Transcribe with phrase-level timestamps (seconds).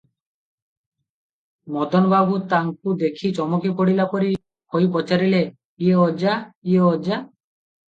[1.75, 4.33] ମଦନ ବାବୁ ତାଙ୍କୁ ଦେଖି ଚମକି ପଡ଼ିଲା ପରି
[4.79, 5.45] ହୋଇ ପଚାରିଲେ,
[5.87, 6.37] "ଇଏ ଅଜା,
[6.75, 7.25] ଇଏ ଅଜା!